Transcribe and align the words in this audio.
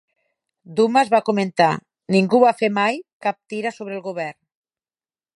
Dumas 0.77 1.09
va 1.15 1.17
comentar: 1.25 1.67
"Ningú 2.15 2.39
va 2.43 2.53
fer 2.61 2.69
mai 2.77 2.97
cap 3.27 3.37
tira 3.53 3.73
sobre 3.77 3.95
el 3.99 4.03
govern". 4.07 4.39